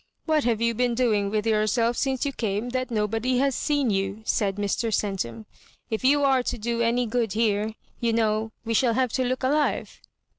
""What 0.25 0.45
have 0.45 0.63
you 0.63 0.73
been 0.73 0.95
doing 0.95 1.29
with 1.29 1.45
yourself 1.45 1.95
since 1.95 2.25
you 2.25 2.33
came 2.33 2.69
that 2.69 2.89
nobody 2.89 3.37
has 3.37 3.53
seen 3.53 3.91
you?" 3.91 4.23
said 4.25 4.55
Mr. 4.55 4.91
Centum." 4.91 5.45
If 5.91 6.03
you 6.03 6.23
are 6.23 6.41
to 6.41 6.57
do 6.57 6.81
any 6.81 7.05
good 7.05 7.33
here, 7.33 7.75
you 7.99 8.11
know, 8.11 8.51
we 8.65 8.73
shall 8.73 8.95
have 8.95 9.11
to 9.13 9.23
look 9.23 9.43
alive." 9.43 10.01